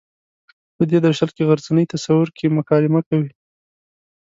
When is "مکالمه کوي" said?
2.57-3.31